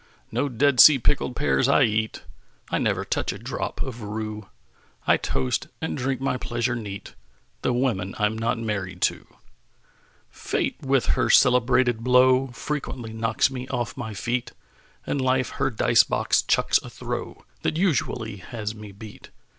[0.31, 2.23] No Dead Sea pickled pears I eat;
[2.71, 4.49] I never touch a drop of rue;
[5.05, 7.13] I toast, and drink my pleasure neat,
[7.61, 9.27] The women I'm not married to!
[10.31, 14.53] Fate with her celebrated blow Frequently knocks me off my feet;
[15.05, 19.29] And Life her dice box chucks a throw That usually has me beat.